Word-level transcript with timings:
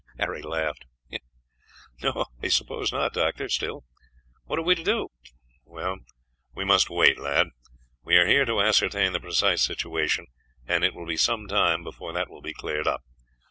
Harry 0.17 0.41
laughed. 0.41 0.87
"No, 2.01 2.25
I 2.41 2.47
suppose 2.47 2.91
not, 2.91 3.13
Doctor. 3.13 3.47
Still, 3.49 3.83
what 4.45 4.57
are 4.57 4.63
we 4.63 4.73
to 4.73 4.83
do?" 4.83 5.09
"We 5.63 6.65
must 6.65 6.89
wait, 6.89 7.19
lad. 7.19 7.49
We 8.03 8.15
are 8.17 8.25
here 8.25 8.45
to 8.45 8.61
ascertain 8.61 9.13
the 9.13 9.19
precise 9.19 9.61
situation, 9.61 10.25
and 10.65 10.83
it 10.83 10.95
will 10.95 11.05
be 11.05 11.17
some 11.17 11.45
time 11.47 11.83
before 11.83 12.13
that 12.13 12.31
will 12.31 12.41
be 12.41 12.51
cleared 12.51 12.87
up. 12.87 13.03